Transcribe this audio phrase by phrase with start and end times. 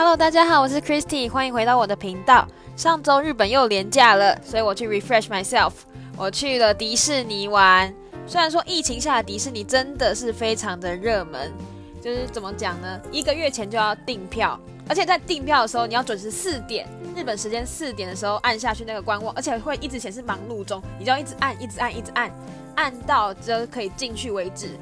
[0.00, 2.48] Hello，大家好，我是 Christy，欢迎回到我的频道。
[2.74, 5.72] 上周日本又廉价了，所以我去 refresh myself，
[6.16, 7.94] 我去了迪士尼玩。
[8.26, 11.52] 虽然说疫情下的迪士尼真的是非常的热门，
[12.00, 12.98] 就是怎么讲呢？
[13.12, 14.58] 一个月前就要订票，
[14.88, 22.32] 而且在订票的时候你要准时四点，日本时间四点的时候按下去那个观望，而且会一直显示忙碌中，你就要一直按，一直按，一直按，
[22.74, 24.78] 按到就可以进去为止。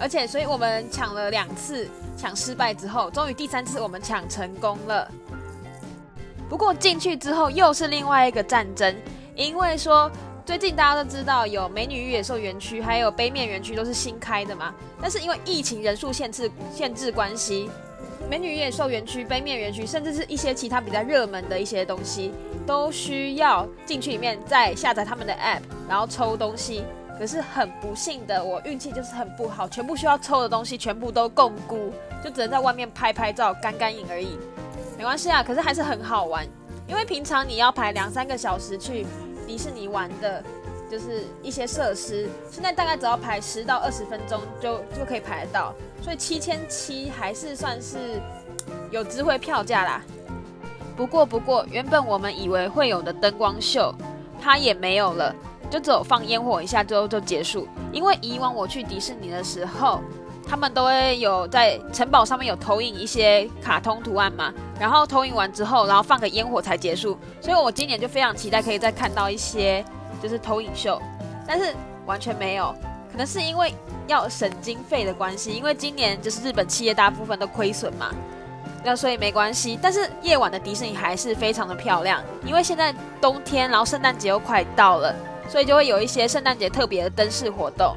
[0.00, 1.86] 而且，所以我们抢了两次，
[2.16, 5.06] 抢失败之后，终于第三次我们抢成功了。
[6.48, 8.96] 不过进去之后又是另外一个战争，
[9.36, 10.10] 因为说
[10.44, 14.74] 最近大家都知道有美女与野兽园区，还有杯面园区都是新开的嘛。
[15.00, 17.70] 但是因为疫情人数限制限制关系，
[18.28, 22.32] 美女与野兽园区、杯面园区，甚至是一些其他比较热门的一些东西，
[22.66, 26.84] 都需要进去里面再下载他们的 app，然后抽东西。
[27.20, 31.92] 可是很不幸的，我运气就是很不好，全部需要抽的东西全部都共估，
[32.24, 34.38] 就只能在外面拍拍照、干干影而已。
[34.96, 36.48] 没关系啊，可是还是很好玩，
[36.88, 39.04] 因为平常你要排两三个小时去
[39.46, 40.42] 迪士尼玩的，
[40.90, 48.18] 就是一些设施，现在大概只要排十到二十分钟就就可以排得到，所以七千七还是算是
[48.90, 50.02] 有智慧票价啦。
[50.96, 53.94] 不过不过，原本我们以为会有的灯光秀，
[54.40, 55.36] 它也没有了。
[55.70, 60.00] 就只有放烟火一下之后就结束，因为以往我去迪士尼的时候，
[60.46, 69.84] 他们都会有在城堡上面有投影一些卡通图案嘛，然后投影完之后，然后放个烟火才结束，所以我今年就非常期待可以再看到一些
[70.20, 71.00] 就是投影秀，
[71.46, 71.72] 但是
[72.04, 72.74] 完全没有，
[73.12, 73.72] 可能是因为
[74.08, 78.10] 要省经费的关系，因为今年就是日本企业大部分都亏损嘛，
[78.82, 85.14] 那所以没关系，但是夜晚的迪士尼还是非常的漂亮，因为现在冬天，然后圣诞节又快到了。
[85.50, 87.96] 所以就会有一些圣诞节特别的灯饰活动。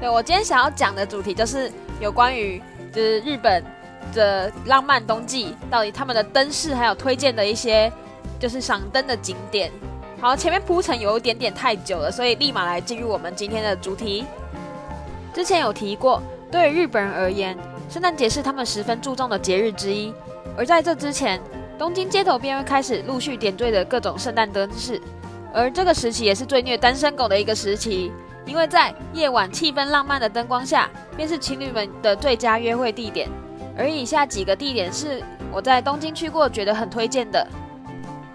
[0.00, 3.64] 对我今天想要讲的主题就是有关于就是日本
[4.12, 7.92] 的浪漫冬季，到底他们的灯饰还有推荐的一些
[8.38, 9.72] 就是赏灯的景点。
[10.20, 14.24] 好，前面铺陈有一点点太久了，所以立马来进入我们今天的主题。
[15.34, 17.58] 之前有提过，对于日本人而言，
[17.90, 20.14] 圣诞节是他们十分注重的节日之一。
[20.56, 21.40] 而在这之前，
[21.76, 25.00] 东京街头便会开始陆续点缀的各种圣诞灯饰。
[25.54, 28.10] 而这个时期也是最虐单身狗的一个时期，
[28.44, 33.30] 因为在夜晚气氛浪漫的灯光下，便是情侣们的最佳约会地点。
[33.78, 35.22] 而以下几个地点是
[35.52, 37.46] 我在东京去过，觉得很推荐的。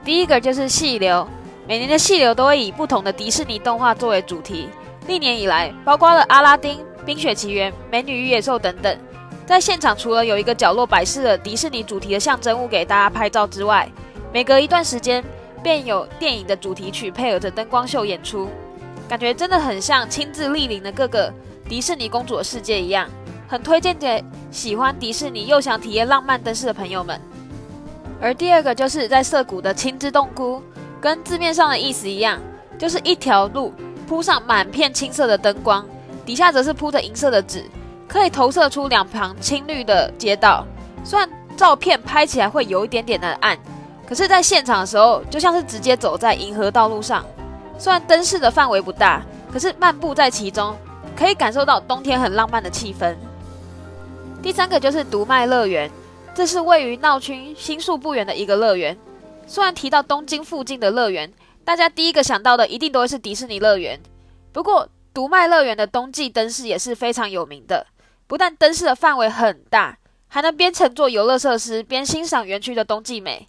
[0.06, 1.28] 第一个就是细流，
[1.68, 4.69] 每年的细流都会以不同的迪士尼动画作为主题，
[5.06, 8.97] 历年以来包括了阿拉丁、冰雪奇缘、美女与野兽等等。
[9.46, 13.90] 在现场除了有一个角落摆设了迪士尼主题的象征物给大家拍照之外，
[14.31, 15.22] 每隔一段时间。
[15.62, 18.50] 便有电影的主题曲配合着灯光秀演出，
[19.08, 21.34] 感觉真的很像亲自莅临的各个
[21.68, 23.09] 迪士尼公主的世界一样，
[23.47, 27.20] 很推荐给喜欢迪士尼又想体验浪漫灯饰的朋友们。
[28.22, 30.62] 而第二个就是在涩谷的青之洞窟，
[31.00, 32.40] 跟字面上的意思一样，
[32.78, 33.74] 就是一条路
[34.08, 35.86] 铺上满片青色的灯光，
[36.26, 37.64] 底下则是铺着银色的纸，
[38.08, 40.66] 可以投射出两旁青绿的街道。
[41.03, 43.58] 虽然照片拍起来会有一点点的暗。
[44.09, 47.24] 可是，在现场的时候，就像是直接走在银河道路上。
[47.78, 50.75] 虽然灯饰的范围不大，可是漫步在其中，
[51.16, 53.16] 可以感受到冬天很浪漫的气氛。
[54.42, 55.92] 第三个就是独麦乐园，
[56.34, 58.97] 这是位于闹区新宿不远的一个乐园。
[59.46, 61.31] 虽然提到东京附近的乐园，
[61.64, 64.00] 大家第一个想到的一定都会是迪士尼乐园。
[64.52, 67.86] 不过，独麦乐园的冬季灯饰也是非常有名的，
[68.26, 73.47] 不但灯饰的范围很大，还能边乘坐游乐设施边欣赏园区的冬季美。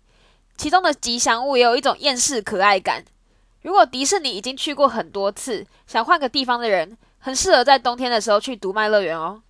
[0.60, 3.02] 其中的吉祥物也有一种厌世可爱感。
[3.62, 9.40] 如果迪士尼已经去过很多次，想换个地方的人，很适合在冬天的时候去独麦乐园哦。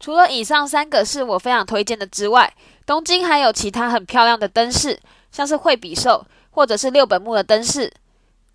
[0.00, 2.50] 除了以上三个是我非常推荐的之外，
[2.86, 4.98] 东京还有其他很漂亮的灯饰，
[5.30, 7.92] 像是惠比寿或者是六本木的灯饰。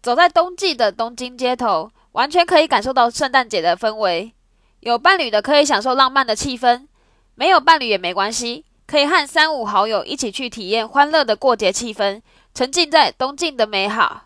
[0.02, 4.34] 走在冬季的东京街头，完全可以感受到圣诞节的氛围。
[4.80, 6.88] 有伴侣的可以享受浪漫的气氛，
[7.36, 8.66] 没有伴侣也没关系。
[8.92, 12.22] 可以和三五好友一起去体验欢乐的过节气氛，
[12.54, 14.24] 沉浸在东京的美好。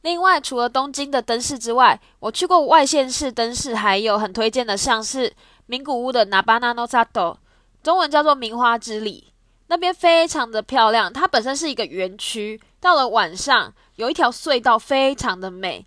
[0.00, 5.30] 另外，除了东京的灯饰之外，我去过外县市灯饰，还有很推荐的，像是
[5.66, 7.36] 名古屋的 Nabana no Sato，
[7.82, 9.34] 中文叫做名花之里，
[9.66, 11.12] 那边非常的漂亮。
[11.12, 15.84] 它本身是一个园区，到了晚上有一条隧道，非常的美。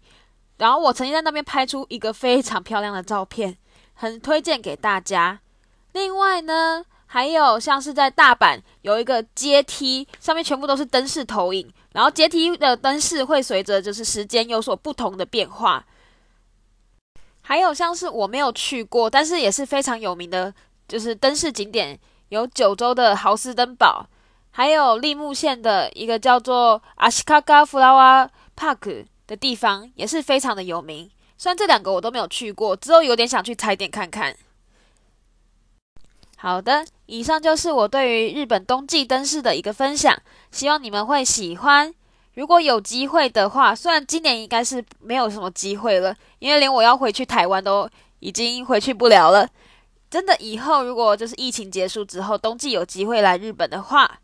[0.60, 3.58] 然后我曾经在那边拍出一个非常漂亮的照片，
[3.96, 5.40] 很推荐给大家。
[5.94, 6.86] 另外呢？
[7.08, 15.86] 还有像是在大阪有一个阶梯，上面全部都是灯饰投影，然后阶梯的灯饰会随着就是时间有所不同的变化。
[17.42, 20.54] 还有像是我没有去过，但是也是非常有名的，
[20.88, 21.98] 就是灯饰景点，
[22.30, 24.06] 有九州的豪斯登堡，
[24.52, 31.10] 还有立木县的一个叫做阿西卡嘎弗拉瓦 Park 的地方，也是非常的有名。
[31.38, 34.36] 虽然这两个我都没有去过，之后有点想去踩点看看。
[36.36, 40.16] 好的，以上就是我对于日本冬季灯饰的一个分享，
[40.52, 41.94] 希望你们会喜欢。
[42.36, 47.90] 如果有机会的话，虽然今年应该是没有什么机会了，因为连我要回去台湾都
[48.20, 49.50] 已经回去不了了。
[50.10, 54.20] 真的，以后如果就是疫情结束之后，冬季有机会来日本的话，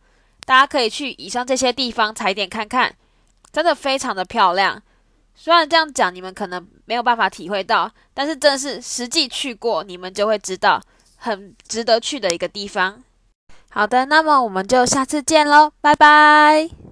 [0.45, 2.93] 大家可以去以上这些地方踩点看看，
[3.51, 4.81] 真的非常的漂亮。
[5.35, 10.79] 虽然这样讲你们可能没有办法体会到，但是真的是实际去过，你们就会知道
[11.23, 13.01] 很值得去的一个地方。
[13.71, 16.82] 好的，那么我们就下次见喽，拜拜。